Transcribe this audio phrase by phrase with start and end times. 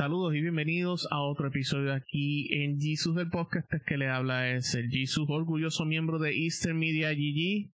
[0.00, 3.70] Saludos y bienvenidos a otro episodio aquí en Jesus del podcast.
[3.86, 7.70] Que le habla es el Jesus, orgulloso miembro de Eastern Media GG.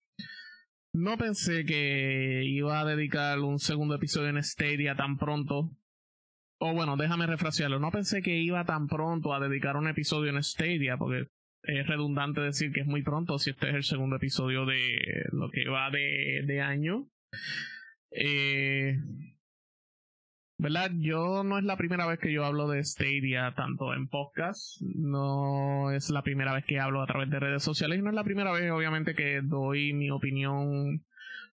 [0.92, 5.70] No pensé que iba a dedicar un segundo episodio en Stadia tan pronto.
[6.58, 7.78] O bueno, déjame refrasearlo.
[7.78, 11.28] No pensé que iba tan pronto a dedicar un episodio en Stadia, porque
[11.62, 15.48] es redundante decir que es muy pronto si este es el segundo episodio de lo
[15.48, 17.06] que va de, de año.
[18.10, 18.98] Eh,
[20.58, 20.90] ¿Verdad?
[20.94, 25.90] Yo no es la primera vez que yo hablo de Stadia tanto en podcast, no
[25.90, 28.24] es la primera vez que hablo a través de redes sociales y no es la
[28.24, 31.04] primera vez obviamente que doy mi opinión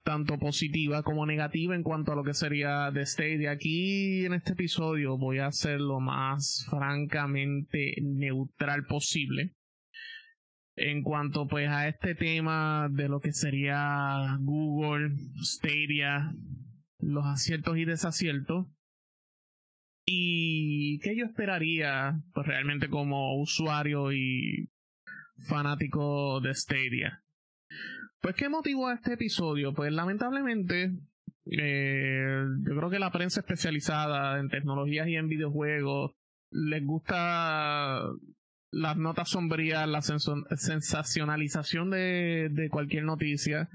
[0.04, 3.52] tanto positiva como negativa en cuanto a lo que sería de Stadia.
[3.52, 9.56] Aquí en este episodio voy a ser lo más francamente neutral posible
[10.76, 16.34] en cuanto pues a este tema de lo que sería Google, Stadia,
[17.00, 18.68] los aciertos y desaciertos
[20.12, 24.68] ¿Y qué yo esperaría, pues realmente como usuario y
[25.48, 27.22] fanático de Stadia?
[28.20, 29.72] Pues, ¿qué motivó a este episodio?
[29.76, 30.94] Pues, lamentablemente,
[31.46, 36.14] eh, yo creo que la prensa especializada en tecnologías y en videojuegos
[36.50, 38.02] les gusta
[38.72, 43.70] las notas sombrías, la sensacionalización de, de cualquier noticia.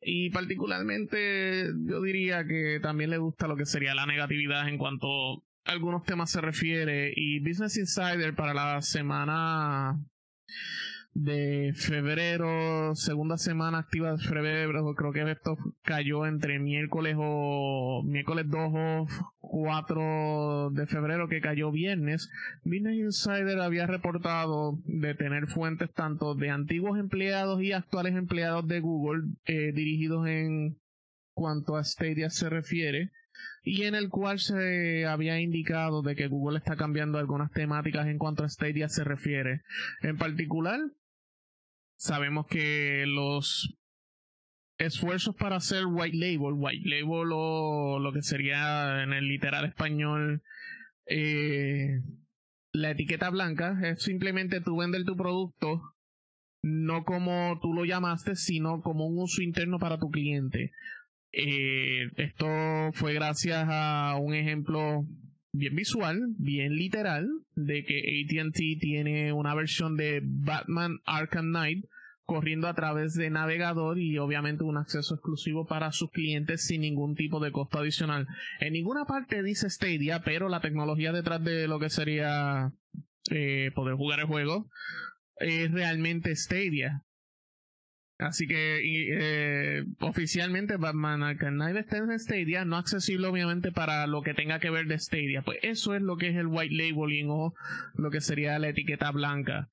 [0.00, 5.42] Y particularmente yo diría que también le gusta lo que sería la negatividad en cuanto
[5.66, 9.98] algunos temas se refiere y Business Insider para la semana
[11.12, 18.44] de febrero, segunda semana activa de febrero, creo que esto cayó entre miércoles o miércoles
[18.48, 19.06] 2 o
[19.40, 22.28] 4 de febrero que cayó viernes.
[22.64, 28.80] Business Insider había reportado de tener fuentes tanto de antiguos empleados y actuales empleados de
[28.80, 30.78] Google eh, dirigidos en
[31.32, 33.10] cuanto a Stadia se refiere
[33.68, 38.16] y en el cual se había indicado de que Google está cambiando algunas temáticas en
[38.16, 39.62] cuanto a Stadia se refiere.
[40.02, 40.78] En particular,
[41.96, 43.76] sabemos que los
[44.78, 50.44] esfuerzos para hacer white label, white label o lo que sería en el literal español
[51.06, 52.02] eh,
[52.70, 55.82] la etiqueta blanca, es simplemente tú vender tu producto
[56.66, 60.72] no como tú lo llamaste, sino como un uso interno para tu cliente.
[61.38, 62.46] Eh, esto
[62.94, 65.04] fue gracias a un ejemplo
[65.52, 71.84] bien visual, bien literal, de que ATT tiene una versión de Batman Arkham Knight
[72.24, 77.14] corriendo a través de navegador y obviamente un acceso exclusivo para sus clientes sin ningún
[77.14, 78.26] tipo de costo adicional.
[78.60, 82.72] En ninguna parte dice Stadia, pero la tecnología detrás de lo que sería
[83.30, 84.70] eh, poder jugar el juego
[85.38, 87.02] es realmente Stadia.
[88.18, 94.22] Así que eh, oficialmente Batman Arkham Knight está en Stadia, no accesible obviamente para lo
[94.22, 95.42] que tenga que ver de Stadia.
[95.42, 97.54] Pues eso es lo que es el white labeling o
[97.94, 99.68] lo que sería la etiqueta blanca.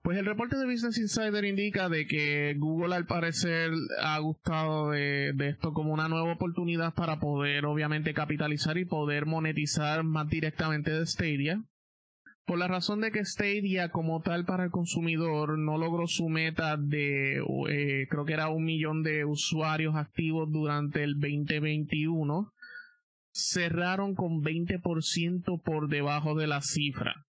[0.00, 3.70] Pues el reporte de Business Insider indica de que Google al parecer
[4.02, 9.24] ha gustado de, de, esto como una nueva oportunidad para poder obviamente capitalizar y poder
[9.24, 11.62] monetizar más directamente de Stadia
[12.46, 16.76] por la razón de que Stadia como tal para el consumidor no logró su meta
[16.76, 17.38] de
[17.68, 22.52] eh, creo que era un millón de usuarios activos durante el 2021
[23.32, 27.24] cerraron con 20% por debajo de la cifra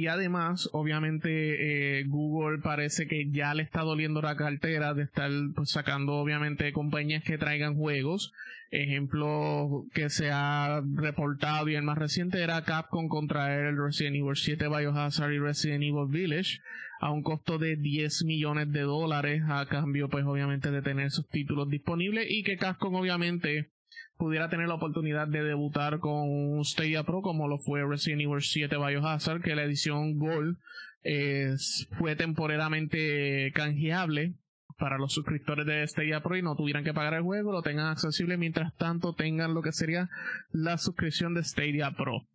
[0.00, 5.30] y además, obviamente, eh, Google parece que ya le está doliendo la cartera de estar
[5.54, 8.32] pues, sacando, obviamente, compañías que traigan juegos.
[8.72, 14.36] Ejemplo que se ha reportado y el más reciente era Capcom contra el Resident Evil
[14.36, 16.60] 7 Biohazard y Resident Evil Village
[17.00, 21.26] a un costo de 10 millones de dólares a cambio, pues, obviamente, de tener sus
[21.28, 23.70] títulos disponibles y que Capcom, obviamente,
[24.16, 28.40] pudiera tener la oportunidad de debutar con un Stadia Pro como lo fue Resident Evil
[28.40, 30.58] 7 Biohazard, que la edición Gold
[31.98, 34.34] fue temporalmente canjeable
[34.80, 37.86] para los suscriptores de Stadia Pro y no tuvieran que pagar el juego, lo tengan
[37.86, 40.08] accesible mientras tanto tengan lo que sería
[40.50, 42.26] la suscripción de Stadia Pro.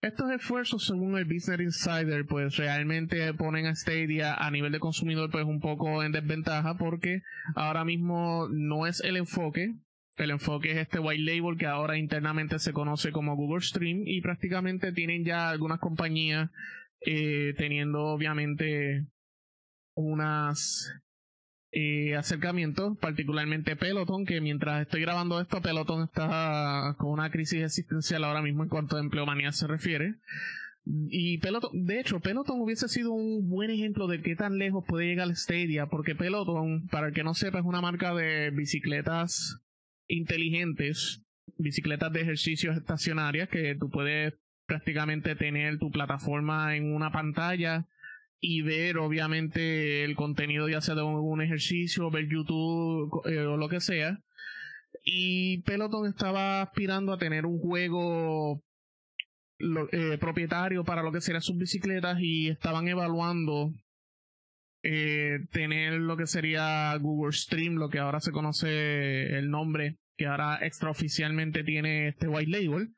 [0.00, 5.30] Estos esfuerzos, según el Business Insider, pues realmente ponen a Stadia a nivel de consumidor
[5.30, 7.22] pues un poco en desventaja porque
[7.54, 9.74] ahora mismo no es el enfoque
[10.16, 14.22] el enfoque es este white label que ahora internamente se conoce como Google Stream y
[14.22, 16.50] prácticamente tienen ya algunas compañías
[17.04, 19.06] eh, teniendo obviamente
[19.94, 20.90] unas
[21.78, 28.24] eh, acercamientos, particularmente Peloton, que mientras estoy grabando esto, Peloton está con una crisis existencial
[28.24, 30.14] ahora mismo en cuanto a empleomanía se refiere.
[30.86, 35.04] Y Peloton, de hecho, Peloton hubiese sido un buen ejemplo de qué tan lejos puede
[35.04, 39.60] llegar Stadia, porque Peloton, para el que no sepa, es una marca de bicicletas
[40.08, 41.26] inteligentes,
[41.58, 44.32] bicicletas de ejercicios estacionarias que tú puedes
[44.64, 47.86] prácticamente tener tu plataforma en una pantalla
[48.40, 53.68] y ver obviamente el contenido ya sea de un, ejercicio, ver YouTube eh, o lo
[53.68, 54.18] que sea.
[55.04, 58.62] Y Peloton estaba aspirando a tener un juego
[59.58, 63.72] eh, propietario para lo que serían sus bicicletas y estaban evaluando
[64.82, 70.26] eh, tener lo que sería Google Stream, lo que ahora se conoce el nombre, que
[70.26, 72.90] ahora extraoficialmente tiene este white label.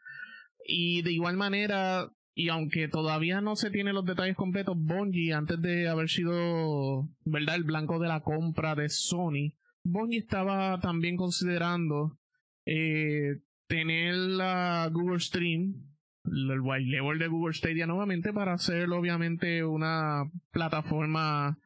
[0.66, 5.60] Y de igual manera, y aunque todavía no se tienen los detalles completos, Bungie, antes
[5.60, 12.16] de haber sido, ¿verdad?, el blanco de la compra de Sony, Bungie estaba también considerando
[12.64, 15.82] eh, tener la Google Stream,
[16.26, 21.58] el white label de Google Stadia nuevamente para hacer obviamente una plataforma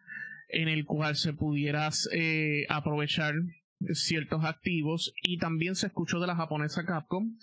[0.48, 3.34] en el cual se pudiera eh, aprovechar
[3.92, 7.36] ciertos activos y también se escuchó de la japonesa Capcom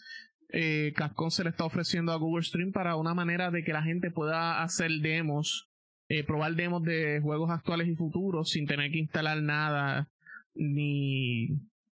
[0.49, 0.93] eh,
[1.29, 4.63] se le está ofreciendo a Google Stream para una manera de que la gente pueda
[4.63, 5.69] hacer demos,
[6.09, 10.09] eh, probar demos de juegos actuales y futuros sin tener que instalar nada
[10.55, 11.49] ni,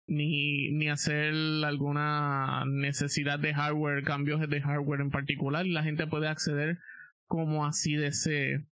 [0.06, 6.06] ni, ni hacer alguna necesidad de hardware, cambios de hardware en particular, y la gente
[6.06, 6.78] puede acceder
[7.26, 8.64] como así desee.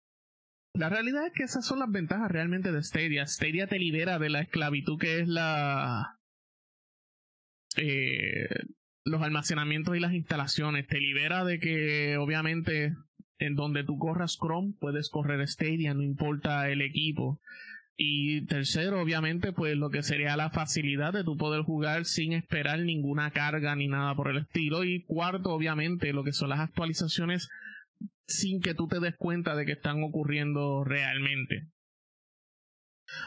[0.72, 3.26] La realidad es que esas son las ventajas realmente de Stadia.
[3.26, 6.18] Stadia te libera de la esclavitud que es la
[7.76, 8.48] eh,
[9.04, 10.86] los almacenamientos y las instalaciones.
[10.86, 12.94] Te libera de que obviamente
[13.38, 17.40] en donde tú corras Chrome puedes correr Stadia, no importa el equipo.
[17.96, 22.80] Y tercero, obviamente, pues lo que sería la facilidad de tu poder jugar sin esperar
[22.80, 24.82] ninguna carga ni nada por el estilo.
[24.82, 27.50] Y cuarto, obviamente, lo que son las actualizaciones
[28.26, 31.68] sin que tú te des cuenta de que están ocurriendo realmente.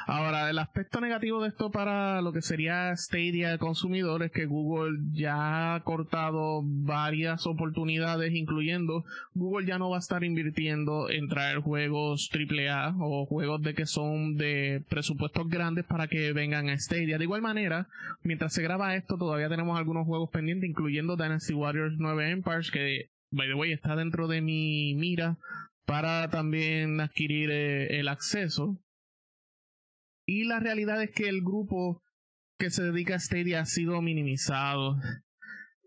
[0.05, 4.45] Ahora, el aspecto negativo de esto para lo que sería Stadia de consumidor es que
[4.45, 9.03] Google ya ha cortado varias oportunidades, incluyendo
[9.33, 13.85] Google ya no va a estar invirtiendo en traer juegos AAA o juegos de que
[13.85, 17.17] son de presupuestos grandes para que vengan a Stadia.
[17.17, 17.87] De igual manera,
[18.23, 23.09] mientras se graba esto, todavía tenemos algunos juegos pendientes, incluyendo Dynasty Warriors 9 Empires, que,
[23.31, 25.37] by the way, está dentro de mi mira
[25.85, 28.77] para también adquirir eh, el acceso
[30.27, 32.03] y la realidad es que el grupo
[32.59, 34.97] que se dedica a Stadia ha sido minimizado.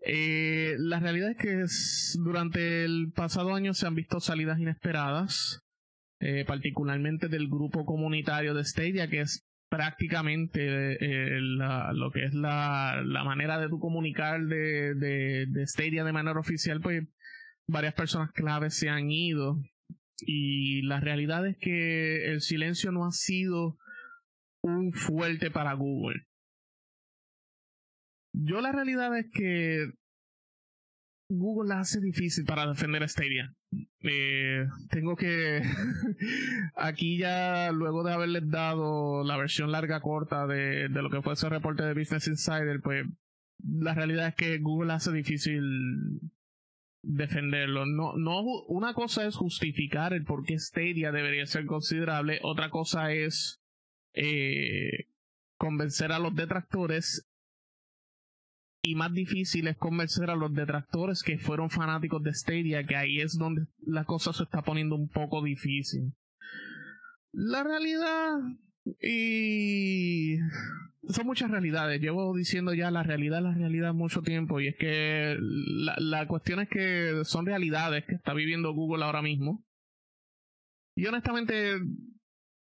[0.03, 1.63] Eh, la realidad es que
[2.23, 5.61] durante el pasado año se han visto salidas inesperadas,
[6.19, 13.03] eh, particularmente del grupo comunitario de Stadia, que es prácticamente eh, lo que es la,
[13.23, 17.03] manera de tu comunicar de, de, de Stadia de manera oficial, pues
[17.67, 19.61] varias personas claves se han ido.
[20.17, 23.77] Y la realidad es que el silencio no ha sido
[24.63, 26.21] un fuerte para Google.
[28.33, 29.91] Yo la realidad es que
[31.29, 33.53] Google la hace difícil para defender a Stadia.
[34.03, 35.61] Eh, tengo que
[36.75, 41.33] aquí ya luego de haberles dado la versión larga corta de, de lo que fue
[41.33, 43.05] ese reporte de Business Insider, pues
[43.63, 45.61] la realidad es que Google hace difícil
[47.03, 47.85] defenderlo.
[47.85, 53.13] No, no, una cosa es justificar el por qué Stadia debería ser considerable, otra cosa
[53.13, 53.60] es
[54.13, 55.07] eh,
[55.57, 57.27] convencer a los detractores
[58.83, 63.21] y más difícil es convencer a los detractores que fueron fanáticos de Stadia, que ahí
[63.21, 66.13] es donde la cosa se está poniendo un poco difícil.
[67.31, 68.39] La realidad
[69.01, 70.37] y
[71.07, 72.01] son muchas realidades.
[72.01, 76.59] Llevo diciendo ya la realidad, la realidad mucho tiempo y es que la, la cuestión
[76.61, 79.63] es que son realidades que está viviendo Google ahora mismo.
[80.95, 81.79] Y honestamente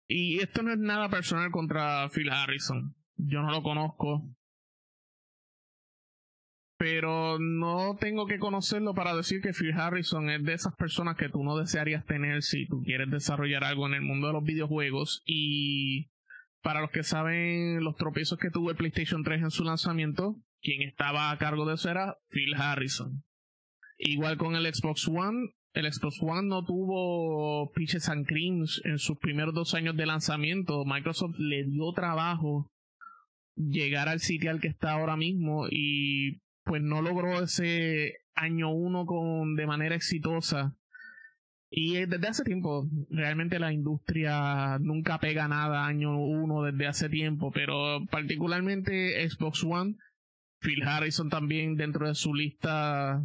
[0.07, 2.95] y esto no es nada personal contra Phil Harrison.
[3.17, 4.23] Yo no lo conozco.
[6.77, 11.29] Pero no tengo que conocerlo para decir que Phil Harrison es de esas personas que
[11.29, 15.23] tú no desearías tener si tú quieres desarrollar algo en el mundo de los videojuegos.
[15.25, 16.11] Y
[16.61, 20.83] para los que saben los tropiezos que tuvo el PlayStation 3 en su lanzamiento, quien
[20.83, 23.23] estaba a cargo de eso era Phil Harrison.
[23.97, 29.17] Igual con el Xbox One, el Xbox One no tuvo pitches and creams en sus
[29.17, 30.83] primeros dos años de lanzamiento.
[30.85, 32.71] Microsoft le dio trabajo
[33.55, 39.05] llegar al sitio al que está ahora mismo y pues no logró ese año uno
[39.05, 40.75] con de manera exitosa.
[41.69, 47.51] Y desde hace tiempo, realmente la industria nunca pega nada año uno desde hace tiempo,
[47.51, 49.95] pero particularmente Xbox One,
[50.61, 53.21] Phil Harrison también dentro de su lista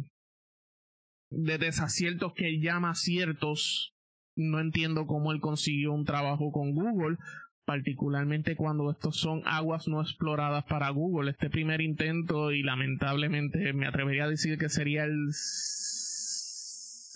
[1.35, 3.93] de desaciertos que llama ciertos.
[4.35, 7.17] No entiendo cómo él consiguió un trabajo con Google,
[7.65, 11.31] particularmente cuando estos son aguas no exploradas para Google.
[11.31, 15.29] Este primer intento, y lamentablemente me atrevería a decir que sería el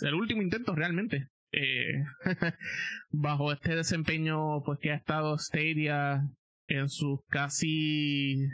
[0.01, 1.27] el último intento realmente.
[1.51, 2.03] Eh,
[3.09, 6.29] bajo este desempeño pues que ha estado Stadia
[6.67, 8.49] en sus casi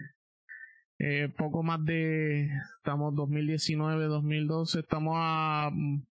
[1.06, 5.70] eh, poco más de, estamos 2019, 2012, estamos a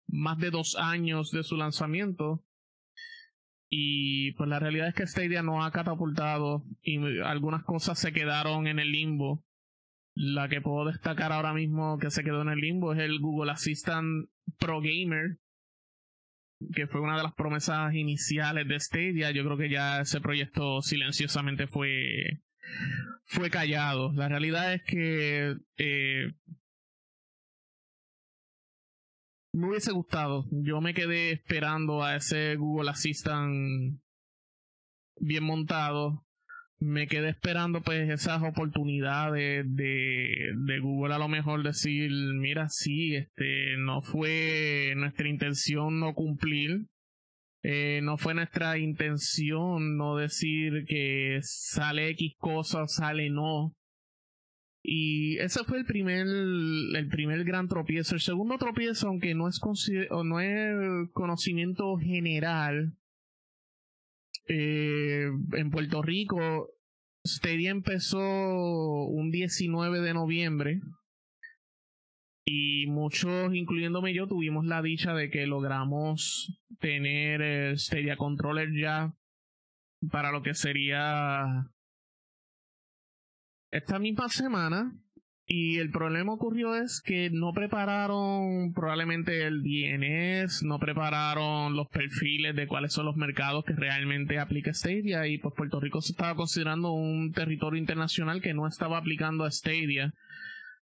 [0.07, 2.43] más de dos años de su lanzamiento.
[3.69, 8.67] Y pues la realidad es que Stadia no ha catapultado y algunas cosas se quedaron
[8.67, 9.45] en el limbo.
[10.13, 13.53] La que puedo destacar ahora mismo que se quedó en el limbo es el Google
[13.53, 14.29] Assistant
[14.59, 15.37] Pro Gamer,
[16.75, 19.31] que fue una de las promesas iniciales de Stadia.
[19.31, 22.41] Yo creo que ya ese proyecto silenciosamente fue,
[23.25, 24.11] fue callado.
[24.13, 26.33] La realidad es que eh,
[29.53, 30.45] me hubiese gustado.
[30.51, 33.99] Yo me quedé esperando a ese Google Assistant
[35.19, 36.25] bien montado.
[36.79, 43.15] Me quedé esperando pues esas oportunidades de, de Google a lo mejor decir, mira, sí,
[43.15, 46.87] este, no fue nuestra intención no cumplir.
[47.63, 53.75] Eh, no fue nuestra intención no decir que sale X cosa, sale no.
[54.83, 58.15] Y ese fue el primer, el primer gran tropiezo.
[58.15, 59.61] El segundo tropiezo, aunque no es,
[60.09, 62.97] no es conocimiento general,
[64.47, 66.69] eh, en Puerto Rico,
[67.25, 70.81] Stadia empezó un 19 de noviembre.
[72.53, 79.13] Y muchos, incluyéndome yo, tuvimos la dicha de que logramos tener el Stadia Controller ya
[80.11, 81.71] para lo que sería
[83.71, 84.91] esta misma semana.
[85.45, 92.53] Y el problema ocurrió es que no prepararon probablemente el DNS, no prepararon los perfiles
[92.53, 95.25] de cuáles son los mercados que realmente aplica Stadia.
[95.25, 99.51] Y pues Puerto Rico se estaba considerando un territorio internacional que no estaba aplicando a
[99.51, 100.13] Stadia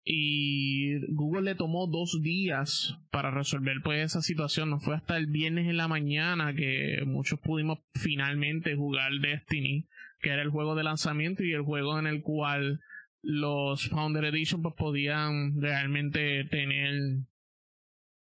[0.04, 5.26] y Google le tomó dos días para resolver pues esa situación, no fue hasta el
[5.26, 9.86] viernes en la mañana que muchos pudimos finalmente jugar Destiny
[10.20, 12.80] que era el juego de lanzamiento y el juego en el cual
[13.22, 17.24] los Founder Edition pues, podían realmente tener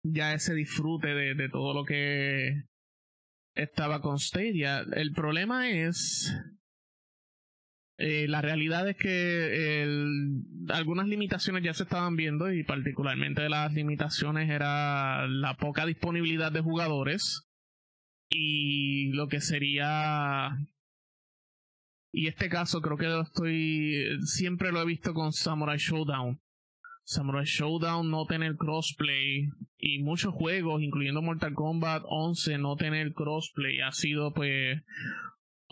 [0.04, 2.64] ya ese disfrute de, de todo lo que
[3.54, 4.84] estaba con Stadia.
[4.94, 6.34] El problema es
[8.04, 9.86] eh, la realidad es que
[10.70, 16.62] algunas limitaciones ya se estaban viendo y particularmente las limitaciones era la poca disponibilidad de
[16.62, 17.46] jugadores
[18.28, 20.50] y lo que sería
[22.10, 24.04] y este caso creo que lo estoy.
[24.24, 26.40] Siempre lo he visto con Samurai Showdown.
[27.04, 29.48] Samurai Showdown no tener crossplay.
[29.78, 33.80] Y muchos juegos, incluyendo Mortal Kombat 11, no tener crossplay.
[33.80, 34.82] Ha sido pues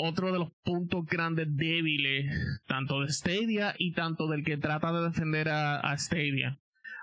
[0.03, 2.27] otro de los puntos grandes débiles,
[2.67, 6.59] tanto de Stadia y tanto del que trata de defender a, a Stadia.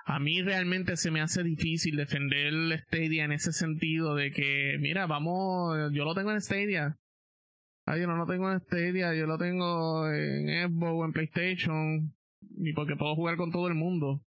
[0.06, 5.06] A mí realmente se me hace difícil defender Stadia en ese sentido de que, mira,
[5.06, 6.98] vamos, yo lo tengo en Stadia,
[7.90, 12.14] Ah, yo no lo tengo en Stadia, yo lo tengo en Xbox o en PlayStation,
[12.58, 14.26] y porque puedo jugar con todo el mundo.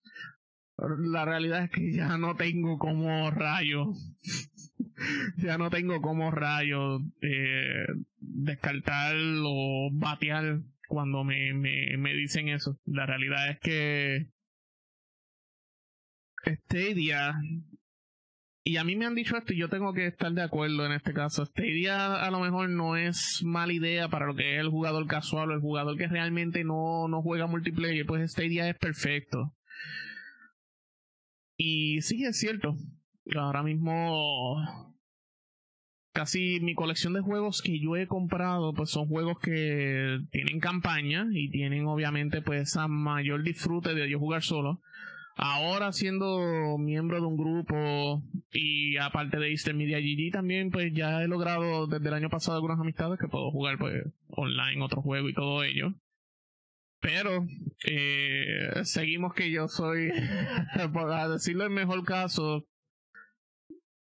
[0.78, 3.94] La realidad es que ya no tengo como rayo,
[5.38, 7.88] ya no tengo como rayo eh,
[8.20, 12.80] descartar o batear cuando me, me, me dicen eso.
[12.86, 14.28] La realidad es que
[16.46, 17.36] Stadia
[18.68, 20.92] y a mí me han dicho esto y yo tengo que estar de acuerdo en
[20.92, 21.46] este caso.
[21.46, 25.52] Stadia a lo mejor no es mala idea para lo que es el jugador casual
[25.52, 29.54] o el jugador que realmente no, no juega multiplayer, pues Stadia es perfecto.
[31.58, 32.76] Y sí, es cierto.
[33.36, 34.56] Ahora mismo
[36.14, 41.28] casi mi colección de juegos que yo he comprado pues son juegos que tienen campaña
[41.32, 44.82] y tienen obviamente pues a mayor disfrute de yo jugar solo
[45.40, 51.22] Ahora siendo miembro de un grupo y aparte de Easter Media GG también pues ya
[51.22, 55.30] he logrado desde el año pasado algunas amistades que puedo jugar pues online otro juego
[55.30, 55.94] y todo ello.
[57.08, 57.48] Pero
[57.86, 60.12] eh, seguimos que yo soy,
[60.92, 62.68] por decirlo en mejor caso,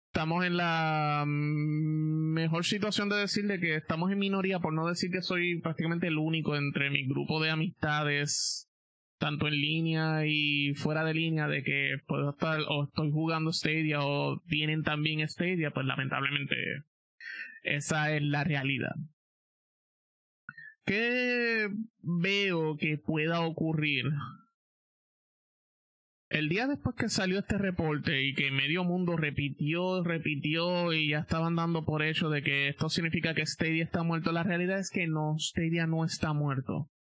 [0.07, 5.23] estamos en la mejor situación de decirle que estamos en minoría, por no decir que
[5.23, 8.71] soy prácticamente el único entre mi grupo de amistades
[9.19, 14.03] tanto en línea y fuera de línea de que puedo estar o estoy jugando Stadia
[14.03, 16.55] o tienen también Stadia, pues lamentablemente
[17.65, 18.95] esa es la realidad.
[20.87, 21.69] ¿Qué
[22.03, 24.05] veo que pueda ocurrir?
[26.29, 31.21] El día después que salió este reporte y que medio mundo repitió, repitió y ya
[31.21, 34.91] estaban dando por hecho de que esto significa que Stadia está muerto, la realidad es
[34.91, 36.91] que no, Stadia no está muerto.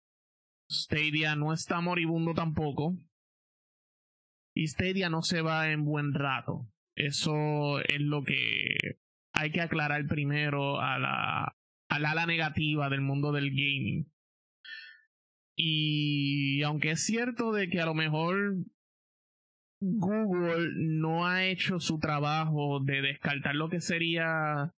[0.71, 2.97] Stadia no está moribundo tampoco.
[4.55, 6.69] Y Stadia no se va en buen rato.
[6.95, 8.99] Eso es lo que
[9.33, 11.57] hay que aclarar primero a la,
[11.95, 14.11] al negativa del mundo del gaming.
[15.57, 18.57] Y aunque es cierto de que a lo mejor
[19.81, 24.75] Google no ha hecho su trabajo de descartar lo que sería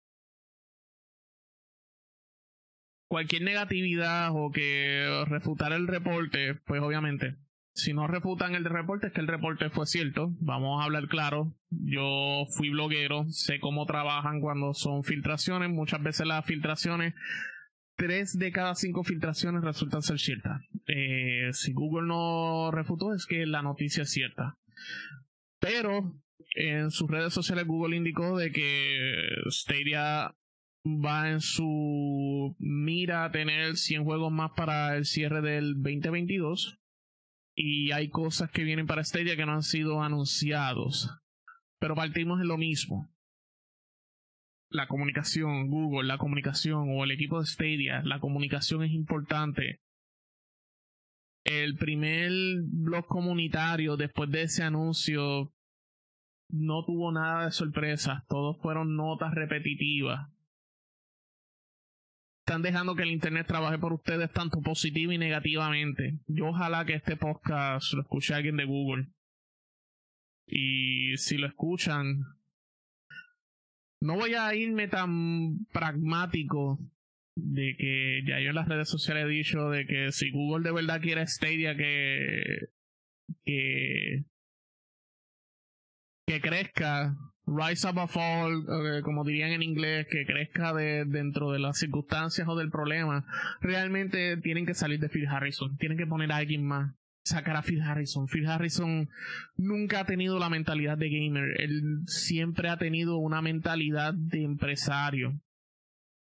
[3.08, 7.36] cualquier negatividad o que refutar el reporte, pues obviamente,
[7.76, 10.34] si no refutan el reporte es que el reporte fue cierto.
[10.40, 11.54] Vamos a hablar claro.
[11.68, 15.68] Yo fui bloguero, sé cómo trabajan cuando son filtraciones.
[15.68, 17.12] Muchas veces las filtraciones,
[17.94, 20.62] tres de cada cinco filtraciones resultan ser ciertas.
[20.86, 24.56] Eh, si Google no refutó es que la noticia es cierta.
[25.60, 26.14] Pero
[26.54, 30.34] en sus redes sociales Google indicó de que Stadia
[30.86, 36.80] va en su mira a tener 100 juegos más para el cierre del 2022
[37.56, 41.10] y hay cosas que vienen para Stadia que no han sido anunciados.
[41.80, 43.08] Pero partimos en lo mismo.
[44.70, 49.80] La comunicación, Google, la comunicación o el equipo de Stadia, la comunicación es importante.
[51.44, 52.30] El primer
[52.64, 55.54] blog comunitario después de ese anuncio
[56.50, 60.35] no tuvo nada de sorpresas, todos fueron notas repetitivas
[62.46, 66.20] están dejando que el internet trabaje por ustedes tanto positivo y negativamente.
[66.28, 69.08] Yo ojalá que este podcast lo escuche alguien de Google.
[70.46, 72.22] Y si lo escuchan,
[74.00, 76.78] no voy a irme tan pragmático
[77.34, 80.72] de que ya yo en las redes sociales he dicho de que si Google de
[80.72, 82.68] verdad quiere Stadia que
[83.44, 84.24] que
[86.28, 91.78] que crezca rise above all, como dirían en inglés, que crezca de, dentro de las
[91.78, 93.24] circunstancias o del problema,
[93.60, 97.62] realmente tienen que salir de Phil Harrison, tienen que poner a alguien más, sacar a
[97.62, 98.26] Phil Harrison.
[98.26, 99.08] Phil Harrison
[99.56, 105.40] nunca ha tenido la mentalidad de gamer, él siempre ha tenido una mentalidad de empresario.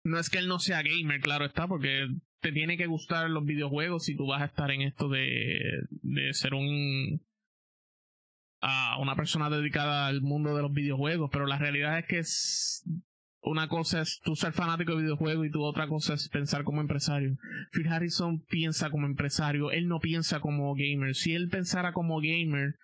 [0.04, 2.08] No es que él no sea gamer, claro está, porque
[2.40, 6.34] te tiene que gustar los videojuegos si tú vas a estar en esto de, de
[6.34, 7.22] ser un
[8.66, 12.22] a una persona dedicada al mundo de los videojuegos, pero la realidad es que
[13.42, 16.80] una cosa es tú ser fanático de videojuegos y tu otra cosa es pensar como
[16.80, 17.36] empresario.
[17.72, 21.14] Phil Harrison piensa como empresario, él no piensa como gamer.
[21.14, 22.76] Si él pensara como gamer,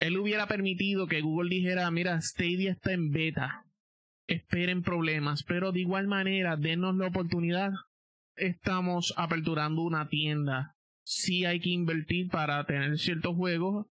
[0.00, 3.64] él hubiera permitido que Google dijera, mira, Stadia está en beta,
[4.26, 7.70] esperen problemas, pero de igual manera, denos la oportunidad.
[8.34, 10.74] Estamos aperturando una tienda.
[11.04, 13.86] Sí hay que invertir para tener ciertos juegos,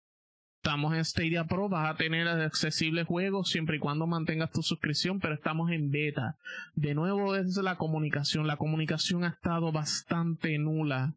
[0.69, 5.19] Estamos en Stadia Pro, vas a tener accesibles juegos siempre y cuando mantengas tu suscripción,
[5.19, 6.37] pero estamos en beta.
[6.75, 8.47] De nuevo es la comunicación.
[8.47, 11.15] La comunicación ha estado bastante nula.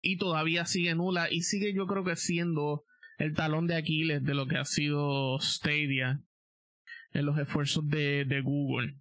[0.00, 2.84] Y todavía sigue nula y sigue yo creo que siendo
[3.18, 6.22] el talón de Aquiles de lo que ha sido Stadia
[7.14, 8.94] en los esfuerzos de, de Google.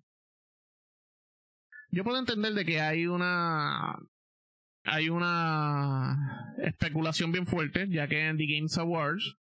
[1.91, 3.99] Yo puedo entender de que hay una
[4.83, 9.37] hay una especulación bien fuerte, ya que en The Games Awards,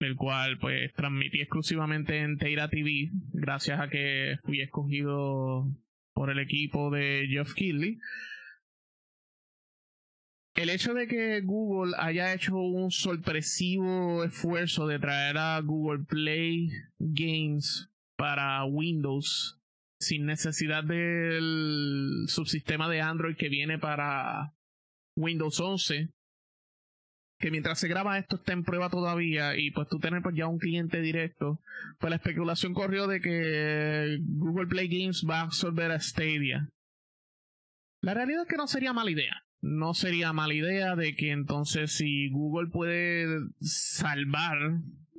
[0.00, 5.66] el cual pues transmití exclusivamente en Teira TV, gracias a que fui escogido
[6.14, 7.98] por el equipo de Jeff Keighley.
[10.54, 16.70] El hecho de que Google haya hecho un sorpresivo esfuerzo de traer a Google Play
[16.98, 19.60] Games para Windows
[19.98, 24.52] sin necesidad del subsistema de Android que viene para
[25.16, 26.10] Windows 11
[27.38, 30.46] que mientras se graba esto está en prueba todavía y pues tú tienes pues ya
[30.46, 31.60] un cliente directo,
[31.98, 36.68] pues la especulación corrió de que Google Play Games va a absorber a Stadia.
[38.00, 39.42] La realidad es que no sería mala idea.
[39.60, 43.26] No sería mala idea de que entonces si Google puede
[43.60, 44.56] salvar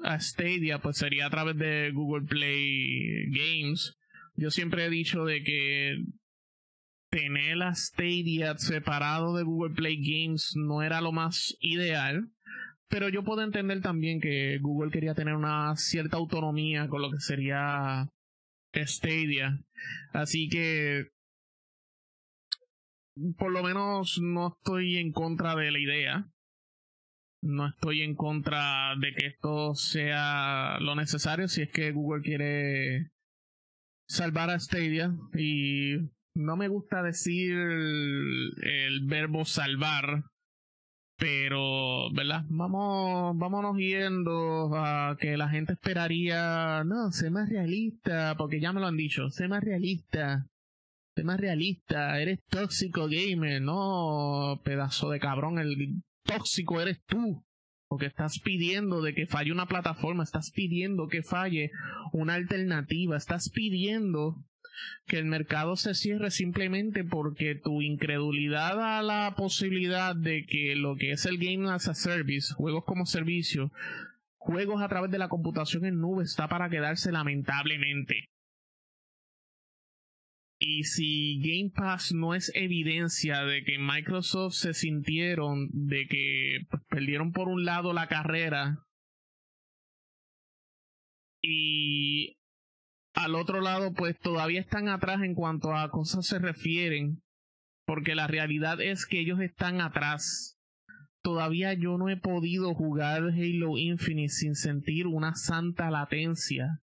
[0.03, 3.96] a Stadia, pues sería a través de Google Play Games
[4.37, 6.03] yo siempre he dicho de que
[7.09, 12.29] tener la Stadia separado de Google Play Games no era lo más ideal.
[12.89, 17.19] Pero yo puedo entender también que Google quería tener una cierta autonomía con lo que
[17.19, 18.09] sería
[18.73, 19.59] Stadia.
[20.13, 21.07] Así que
[23.37, 26.29] por lo menos no estoy en contra de la idea.
[27.41, 33.11] No estoy en contra de que esto sea lo necesario si es que Google quiere
[34.07, 35.97] salvar a Stadia y
[36.33, 40.23] no me gusta decir el, verbo salvar,
[41.17, 42.43] pero, ¿verdad?
[42.49, 48.79] Vamos, vámonos yendo a que la gente esperaría, no, sé más realista, porque ya me
[48.79, 50.47] lo han dicho, sé más realista,
[51.15, 57.43] sé más realista, eres tóxico gamer, no, pedazo de cabrón, el tóxico eres tú.
[57.87, 61.71] Porque estás pidiendo de que falle una plataforma, estás pidiendo que falle
[62.11, 64.35] una alternativa, estás pidiendo
[65.07, 70.95] que el mercado se cierre simplemente porque tu incredulidad a la posibilidad de que lo
[70.95, 73.71] que es el Game as a Service, juegos como servicio,
[74.37, 78.29] juegos a través de la computación en nube está para quedarse lamentablemente.
[80.69, 87.31] Y si Game Pass no es evidencia de que Microsoft se sintieron de que perdieron
[87.31, 88.83] por un lado la carrera
[91.41, 92.37] y
[93.13, 97.23] al otro lado pues todavía están atrás en cuanto a cosas se refieren,
[97.85, 100.59] porque la realidad es que ellos están atrás.
[101.23, 106.81] Todavía yo no he podido jugar Halo Infinite sin sentir una santa latencia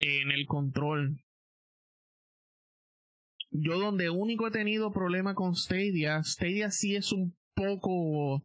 [0.00, 1.22] en el control
[3.60, 8.44] yo donde único he tenido problema con Stadia, Stadia sí es un poco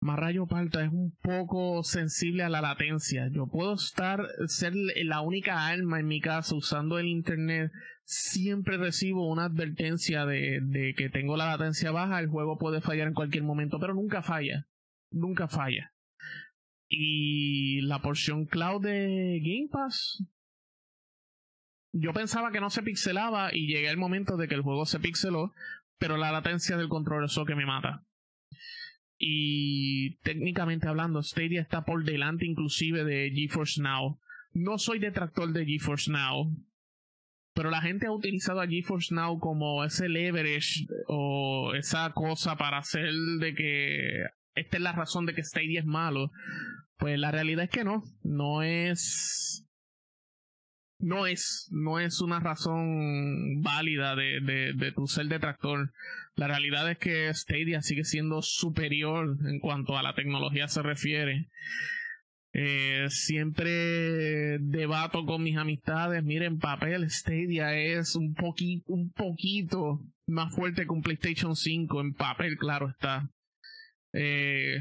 [0.00, 3.28] más rayo palta, es un poco sensible a la latencia.
[3.32, 7.72] Yo puedo estar, ser la única alma en mi casa usando el internet,
[8.04, 13.08] siempre recibo una advertencia de, de que tengo la latencia baja, el juego puede fallar
[13.08, 14.66] en cualquier momento, pero nunca falla,
[15.10, 15.92] nunca falla.
[16.86, 20.22] Y la porción cloud de Game Pass,
[21.96, 24.98] yo pensaba que no se pixelaba y llegué al momento de que el juego se
[24.98, 25.52] pixeló,
[25.98, 28.02] pero la latencia del control es lo que me mata.
[29.16, 34.18] Y técnicamente hablando, Stadia está por delante inclusive de GeForce Now.
[34.52, 36.52] No soy detractor de GeForce Now,
[37.54, 42.78] pero la gente ha utilizado a GeForce Now como ese leverage o esa cosa para
[42.78, 44.24] hacer de que
[44.56, 46.32] esta es la razón de que Stadia es malo.
[46.96, 49.64] Pues la realidad es que no, no es
[51.04, 55.92] no es, no es una razón válida de, de, de tu ser detractor.
[56.34, 61.48] La realidad es que Stadia sigue siendo superior en cuanto a la tecnología se refiere.
[62.56, 70.54] Eh, siempre debato con mis amistades, miren, papel Stadia es un, poquito un poquito más
[70.54, 73.28] fuerte que un PlayStation 5, en papel, claro está.
[74.12, 74.80] Eh,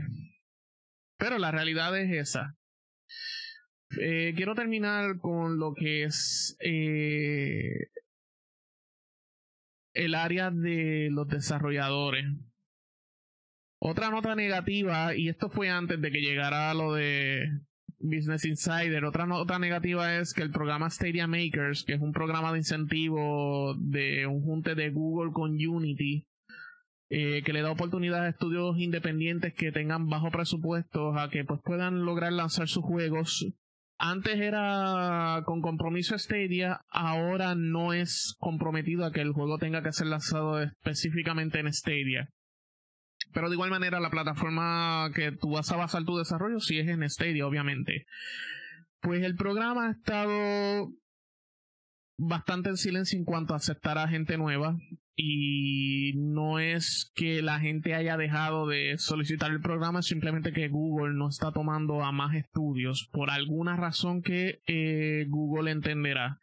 [1.17, 2.55] pero la realidad es esa.
[3.99, 7.89] Eh, quiero terminar con lo que es eh,
[9.93, 12.25] el área de los desarrolladores.
[13.79, 17.49] Otra nota negativa, y esto fue antes de que llegara lo de
[17.99, 22.51] Business Insider, otra nota negativa es que el programa Stadia Makers, que es un programa
[22.53, 26.25] de incentivo de un junte de Google con Unity,
[27.09, 31.59] eh, que le da oportunidad a estudios independientes que tengan bajo presupuesto a que pues
[31.63, 33.53] puedan lograr lanzar sus juegos
[34.05, 39.93] antes era con compromiso Stadia, ahora no es comprometido a que el juego tenga que
[39.93, 42.27] ser lanzado específicamente en Stadia.
[43.33, 46.87] Pero de igual manera, la plataforma que tú vas a basar tu desarrollo sí es
[46.89, 48.03] en Stadia, obviamente.
[48.99, 50.89] Pues el programa ha estado
[52.17, 54.75] bastante en silencio en cuanto a aceptar a gente nueva
[55.15, 61.13] y no es que la gente haya dejado de solicitar el programa, simplemente que Google
[61.13, 66.39] no está tomando a más estudios por alguna razón que eh, Google entenderá.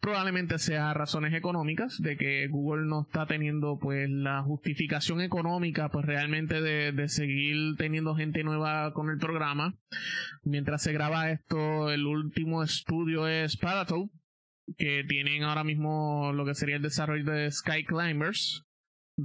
[0.00, 6.06] Probablemente sea razones económicas, de que Google no está teniendo pues la justificación económica pues
[6.06, 9.74] realmente de, de seguir teniendo gente nueva con el programa.
[10.44, 14.10] Mientras se graba esto, el último estudio es Paratou,
[14.76, 18.64] que tienen ahora mismo lo que sería el desarrollo de Sky Climbers,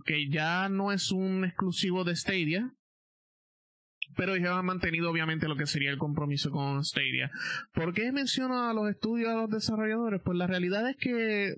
[0.06, 2.74] que ya no es un exclusivo de Stadia,
[4.16, 7.32] pero ya han mantenido obviamente lo que sería el compromiso con Stadia.
[7.74, 10.22] ¿Por qué menciono a los estudios a los desarrolladores?
[10.24, 11.56] Pues la realidad es que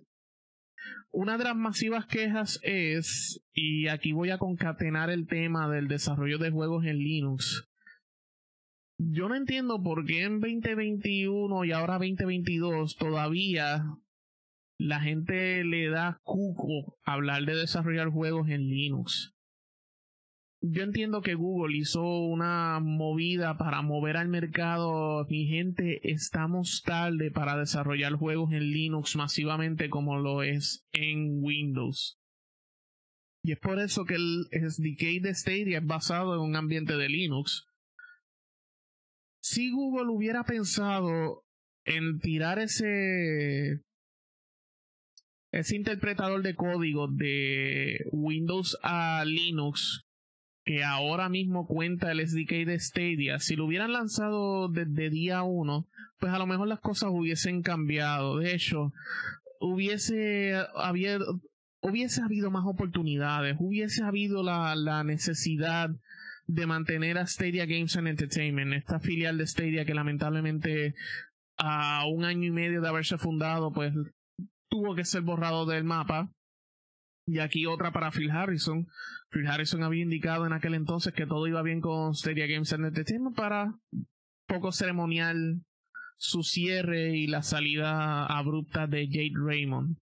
[1.12, 6.38] una de las masivas quejas es, y aquí voy a concatenar el tema del desarrollo
[6.38, 7.68] de juegos en Linux,
[8.98, 13.84] yo no entiendo por qué en 2021 y ahora 2022 todavía
[14.78, 19.34] la gente le da cuco hablar de desarrollar juegos en Linux.
[20.62, 25.26] Yo entiendo que Google hizo una movida para mover al mercado.
[25.30, 32.18] Mi gente, estamos tarde para desarrollar juegos en Linux masivamente como lo es en Windows.
[33.44, 37.10] Y es por eso que el SDK de Stadia es basado en un ambiente de
[37.10, 37.68] Linux
[39.46, 41.44] si Google hubiera pensado
[41.86, 43.80] en tirar ese
[45.52, 50.04] ese interpretador de código de Windows a Linux
[50.64, 55.86] que ahora mismo cuenta el SDK de Stadia, si lo hubieran lanzado desde día uno,
[56.20, 58.40] pues a lo mejor las cosas hubiesen cambiado.
[58.40, 58.94] De hecho,
[59.60, 61.40] hubiese habido,
[61.82, 65.92] hubiese habido más oportunidades, hubiese habido la, la necesidad
[66.48, 70.96] de mantener a Stadia Games and Entertainment, esta filial de Stadia que lamentablemente
[71.58, 73.94] a un año y medio de haberse fundado, pues
[74.70, 76.30] tuvo que ser borrado del mapa.
[77.28, 78.88] Y aquí otra para Phil Harrison.
[79.32, 82.86] Phil Harrison había indicado en aquel entonces que todo iba bien con Stadia Games and
[82.86, 83.74] Entertainment para
[84.48, 85.64] poco ceremonial
[86.18, 89.98] su cierre y la salida abrupta de Jade Raymond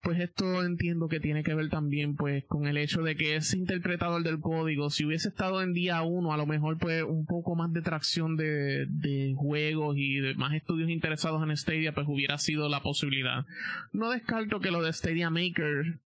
[0.00, 3.58] pues esto entiendo que tiene que ver también pues con el hecho de que ese
[3.58, 7.56] interpretador del código, si hubiese estado en día uno, a lo mejor pues un poco
[7.56, 12.38] más de tracción de, de juegos y de más estudios interesados en Stadia, pues hubiera
[12.38, 13.44] sido la posibilidad.
[13.92, 15.98] No descarto que lo de Stadia Maker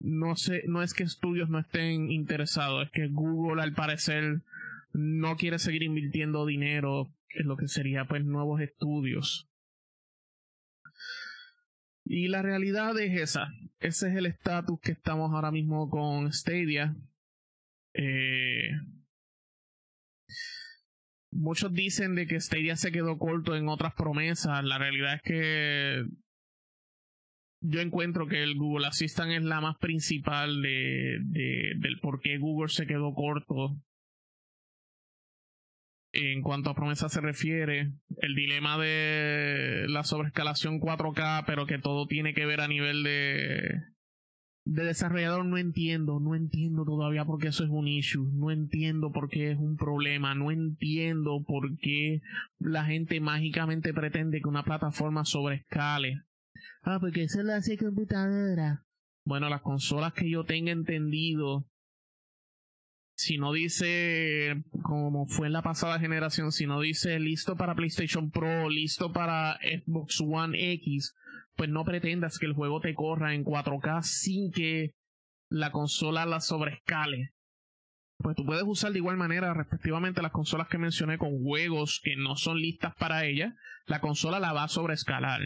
[0.00, 4.40] no sé, no es que estudios no estén interesados, es que Google al parecer
[4.92, 9.49] no quiere seguir invirtiendo dinero en lo que sería pues nuevos estudios.
[12.12, 13.54] Y la realidad es esa.
[13.78, 16.96] Ese es el estatus que estamos ahora mismo con Stadia.
[17.94, 18.72] Eh,
[21.30, 24.64] muchos dicen de que Stadia se quedó corto en otras promesas.
[24.64, 26.04] La realidad es que
[27.60, 32.38] yo encuentro que el Google Assistant es la más principal de, de, del por qué
[32.38, 33.80] Google se quedó corto
[36.12, 42.06] en cuanto a promesa se refiere, el dilema de la sobreescalación 4K, pero que todo
[42.06, 43.82] tiene que ver a nivel de,
[44.64, 49.12] de desarrollador, no entiendo, no entiendo todavía por qué eso es un issue, no entiendo
[49.12, 52.20] por qué es un problema, no entiendo por qué
[52.58, 56.22] la gente mágicamente pretende que una plataforma sobrescale.
[56.82, 58.84] Ah, porque eso lo hace computadora.
[59.24, 61.66] Bueno, las consolas que yo tenga entendido
[63.20, 68.30] si no dice como fue en la pasada generación, si no dice listo para PlayStation
[68.30, 71.14] Pro, listo para Xbox One X,
[71.54, 74.94] pues no pretendas que el juego te corra en 4K sin que
[75.50, 77.34] la consola la sobrescale.
[78.16, 82.16] Pues tú puedes usar de igual manera respectivamente las consolas que mencioné con juegos que
[82.16, 83.54] no son listas para ella,
[83.84, 85.40] la consola la va a sobrescalar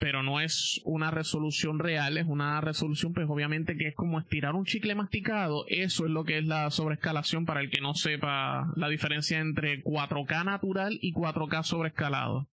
[0.00, 4.54] pero no es una resolución real, es una resolución pues obviamente que es como estirar
[4.54, 8.72] un chicle masticado, eso es lo que es la sobreescalación para el que no sepa
[8.76, 12.48] la diferencia entre 4K natural y 4K sobreescalado.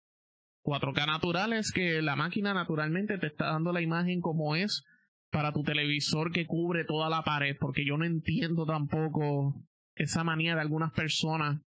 [0.63, 4.85] 4K natural es que la máquina naturalmente te está dando la imagen como es
[5.29, 9.53] para tu televisor que cubre toda la pared, porque yo no entiendo tampoco
[9.95, 11.61] esa manía de algunas personas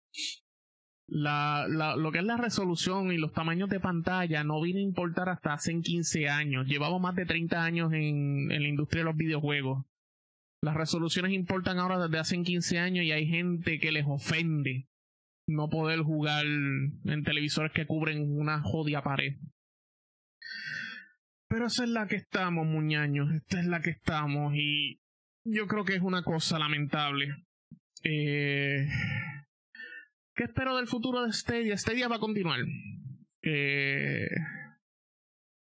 [1.07, 4.83] la, la, lo que es la resolución y los tamaños de pantalla no vino a
[4.83, 6.67] importar hasta hace 15 años.
[6.67, 9.85] Llevamos más de 30 años en, en la industria de los videojuegos.
[10.61, 14.87] Las resoluciones importan ahora desde hace 15 años y hay gente que les ofende
[15.47, 19.35] no poder jugar en televisores que cubren una jodia pared.
[21.49, 23.31] Pero esa es la que estamos, muñaños.
[23.31, 24.99] Esta es la que estamos y
[25.45, 27.35] yo creo que es una cosa lamentable.
[28.03, 28.87] Eh,
[30.35, 31.77] ¿Qué espero del futuro de Stadia?
[31.77, 32.59] Stadia va a continuar.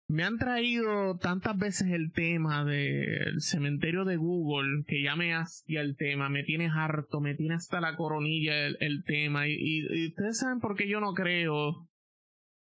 [0.07, 5.81] me han traído tantas veces el tema del cementerio de Google que ya me hacía
[5.81, 9.49] el tema, me tiene harto, me tiene hasta la coronilla el, tema.
[9.49, 11.89] Y, ustedes saben por qué yo no creo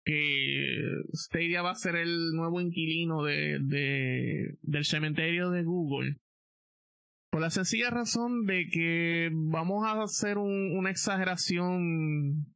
[0.05, 0.81] que
[1.13, 6.17] Stadia va a ser el nuevo inquilino de, del cementerio de Google.
[7.35, 12.47] Por la sencilla razón de que vamos a hacer una exageración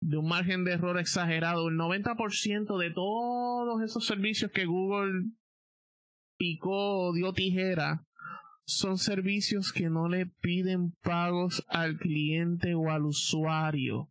[0.00, 1.68] de un margen de error exagerado.
[1.68, 5.32] El 90% de todos esos servicios que Google
[6.38, 8.06] picó, dio tijera,
[8.64, 14.08] son servicios que no le piden pagos al cliente o al usuario.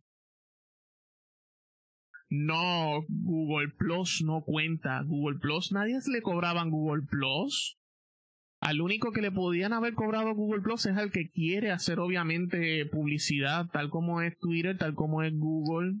[2.28, 5.02] No, Google Plus no cuenta.
[5.06, 7.78] Google Plus, nadie le cobraban Google Plus.
[8.62, 12.86] Al único que le podían haber cobrado Google Plus es al que quiere hacer obviamente
[12.86, 15.96] publicidad, tal como es Twitter, tal como es Google,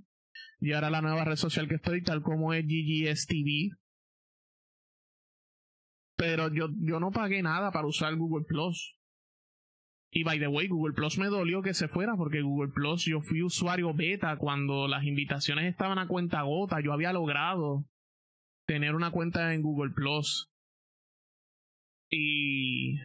[0.60, 3.70] y ahora la nueva red social que estoy, tal como es GGS TV.
[6.16, 8.96] Pero yo, yo no pagué nada para usar Google Plus.
[10.12, 13.22] Y by the way, Google Plus me dolió que se fuera porque Google Plus yo
[13.22, 16.80] fui usuario beta cuando las invitaciones estaban a cuenta gota.
[16.80, 17.86] Yo había logrado
[18.68, 20.51] tener una cuenta en Google Plus.
[22.14, 22.98] Y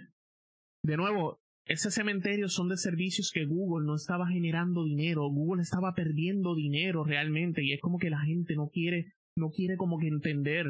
[0.83, 5.93] de nuevo, ese cementerio son de servicios que Google no estaba generando dinero, Google estaba
[5.93, 10.07] perdiendo dinero realmente y es como que la gente no quiere, no quiere como que
[10.07, 10.65] entender.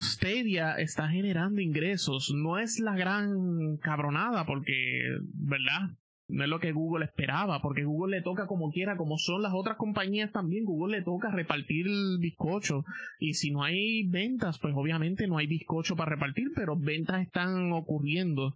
[0.00, 5.02] Stadia está generando ingresos, no es la gran cabronada porque,
[5.34, 5.98] ¿verdad?
[6.28, 9.52] No es lo que Google esperaba, porque Google le toca como quiera, como son las
[9.54, 12.84] otras compañías también, Google le toca repartir el bizcocho.
[13.18, 17.72] Y si no hay ventas, pues obviamente no hay bizcocho para repartir, pero ventas están
[17.72, 18.54] ocurriendo.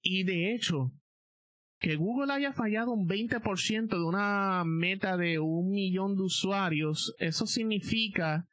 [0.00, 0.92] Y de hecho,
[1.78, 7.46] que Google haya fallado un 20% de una meta de un millón de usuarios, eso
[7.46, 8.46] significa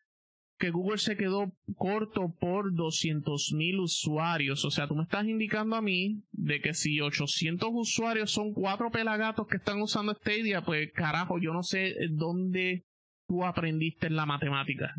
[0.62, 4.64] que Google se quedó corto por 200 mil usuarios.
[4.64, 8.92] O sea, tú me estás indicando a mí de que si 800 usuarios son cuatro
[8.92, 12.86] pelagatos que están usando Stadia, pues carajo, yo no sé dónde
[13.28, 14.94] tú aprendiste en la matemática.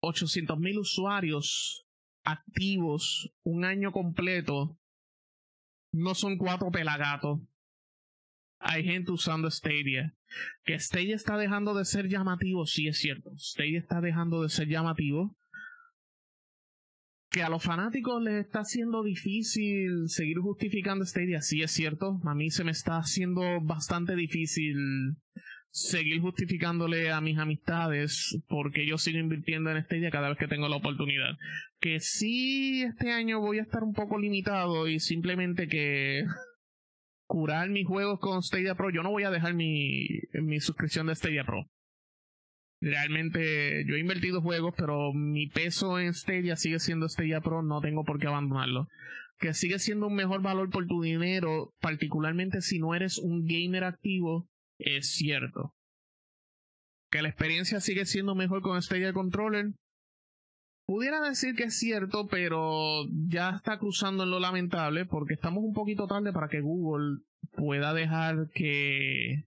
[0.00, 1.84] 800 mil usuarios
[2.24, 4.78] activos un año completo
[5.92, 7.40] no son cuatro pelagatos.
[8.60, 10.15] Hay gente usando Stadia.
[10.64, 13.30] Que Stadia está dejando de ser llamativo, sí es cierto.
[13.38, 15.36] Stadia está dejando de ser llamativo.
[17.30, 22.20] Que a los fanáticos les está haciendo difícil seguir justificando Stadia, sí es cierto.
[22.24, 24.76] A mí se me está haciendo bastante difícil
[25.76, 30.68] seguir justificándole a mis amistades porque yo sigo invirtiendo en Stadia cada vez que tengo
[30.68, 31.36] la oportunidad.
[31.80, 36.24] Que sí, este año voy a estar un poco limitado y simplemente que
[37.26, 41.14] curar mis juegos con Stadia Pro, yo no voy a dejar mi, mi suscripción de
[41.14, 41.66] Stadia Pro.
[42.80, 47.80] Realmente yo he invertido juegos, pero mi peso en Stadia sigue siendo Stadia Pro, no
[47.80, 48.88] tengo por qué abandonarlo.
[49.38, 53.84] Que sigue siendo un mejor valor por tu dinero, particularmente si no eres un gamer
[53.84, 55.74] activo es cierto.
[57.10, 59.72] Que la experiencia sigue siendo mejor con Stadia Controller.
[60.86, 65.74] Pudiera decir que es cierto, pero ya está cruzando en lo lamentable porque estamos un
[65.74, 67.22] poquito tarde para que Google
[67.56, 69.46] pueda dejar que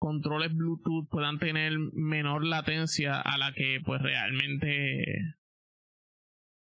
[0.00, 5.36] controles Bluetooth puedan tener menor latencia a la que pues realmente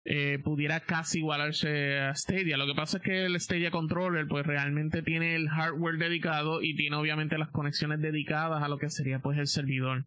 [0.04, 2.56] eh, pudiera casi igualarse a Stadia.
[2.56, 6.76] Lo que pasa es que el Stadia Controller pues realmente tiene el hardware dedicado y
[6.76, 10.04] tiene obviamente las conexiones dedicadas a lo que sería pues el servidor.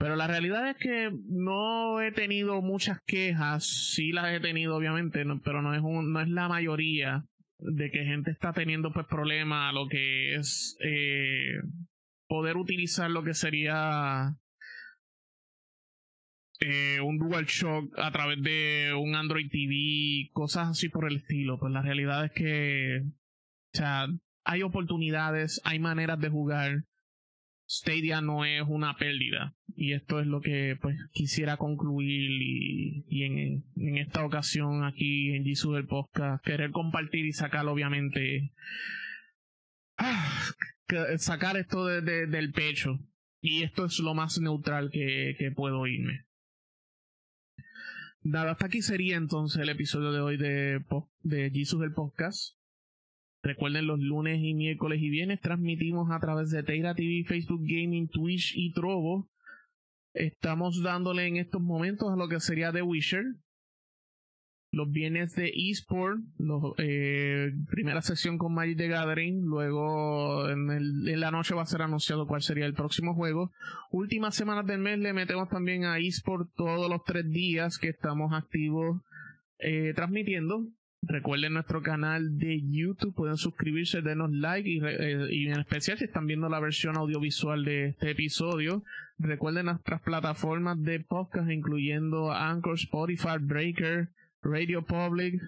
[0.00, 5.22] Pero la realidad es que no he tenido muchas quejas, sí las he tenido obviamente,
[5.44, 7.26] pero no es, no es la mayoría
[7.58, 11.60] de que gente está teniendo pues problemas a lo que es eh,
[12.26, 14.38] poder utilizar lo que sería
[16.60, 21.58] eh, un DualShock a través de un Android TV, cosas así por el estilo.
[21.58, 24.06] Pues la realidad es que, o sea,
[24.44, 26.84] hay oportunidades, hay maneras de jugar.
[27.70, 29.54] Stadia no es una pérdida.
[29.76, 35.30] Y esto es lo que pues quisiera concluir y, y en, en, esta ocasión aquí
[35.30, 38.52] en Jesus del Podcast, querer compartir y sacar obviamente
[39.96, 40.42] ah,
[41.18, 42.98] sacar esto de, del pecho.
[43.40, 46.26] Y esto es lo más neutral que, que puedo irme.
[48.22, 50.84] Nada, hasta aquí sería entonces el episodio de hoy de,
[51.22, 52.59] de Jesus del Podcast.
[53.42, 58.08] Recuerden, los lunes y miércoles y viernes transmitimos a través de Teira TV, Facebook Gaming,
[58.08, 59.28] Twitch y Trovo.
[60.12, 63.24] Estamos dándole en estos momentos a lo que sería The Witcher
[64.72, 66.20] los viernes de eSport,
[66.78, 71.66] eh, primera sesión con Magic the Gathering, luego en, el, en, la noche va a
[71.66, 73.50] ser anunciado cuál sería el próximo juego.
[73.90, 78.32] Últimas semanas del mes le metemos también a eSport todos los tres días que estamos
[78.32, 79.02] activos
[79.58, 80.66] eh, transmitiendo.
[81.02, 86.04] Recuerden nuestro canal de YouTube, pueden suscribirse, denos like y, eh, y, en especial si
[86.04, 88.84] están viendo la versión audiovisual de este episodio.
[89.18, 94.10] Recuerden nuestras plataformas de podcast incluyendo Anchor, Spotify, Breaker,
[94.42, 95.40] Radio Public,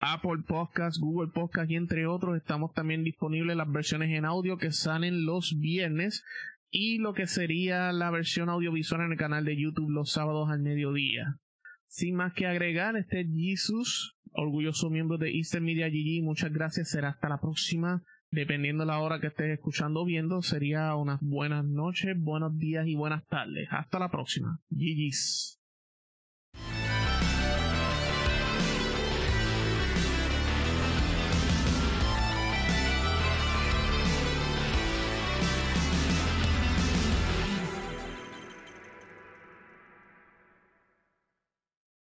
[0.00, 2.36] Apple Podcast, Google Podcast y entre otros.
[2.36, 6.24] Estamos también disponibles las versiones en audio que salen los viernes
[6.70, 10.60] y lo que sería la versión audiovisual en el canal de YouTube los sábados al
[10.60, 11.38] mediodía.
[11.86, 16.22] Sin más que agregar, este es Jesus, orgulloso miembro de Eastern Media GG.
[16.22, 18.02] Muchas gracias, será hasta la próxima.
[18.30, 22.96] Dependiendo la hora que estés escuchando o viendo, sería unas buenas noches, buenos días y
[22.96, 23.68] buenas tardes.
[23.70, 24.58] Hasta la próxima.
[24.70, 25.63] GG's.